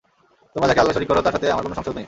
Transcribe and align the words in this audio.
তোমরা 0.53 0.67
যাকে 0.69 0.79
আল্লাহর 0.81 0.97
শরীক 0.97 1.09
কর, 1.09 1.17
তার 1.25 1.35
সাথে 1.35 1.47
আমার 1.53 1.63
কোন 1.65 1.73
সংশ্রব 1.77 1.93
নেই। 1.95 1.99